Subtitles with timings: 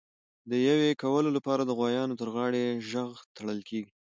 [0.49, 3.93] د یویې کولو لپاره د غوایانو تر غاړي ژغ تړل کېږي.